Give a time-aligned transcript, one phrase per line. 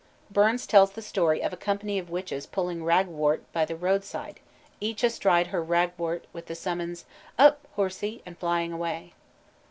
[0.31, 4.43] Burns tells the story of a company of witches pulling ragwort by the roadside, getting
[4.89, 7.05] each astride her ragwort with the summons
[7.37, 9.13] "Up horsie!" and flying away.